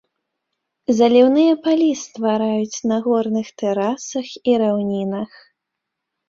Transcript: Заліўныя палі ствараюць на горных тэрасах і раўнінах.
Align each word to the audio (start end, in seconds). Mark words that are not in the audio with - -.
Заліўныя 0.99 1.53
палі 1.65 1.89
ствараюць 2.03 2.77
на 2.93 2.97
горных 3.09 3.47
тэрасах 3.63 4.27
і 4.51 4.57
раўнінах. 4.65 5.31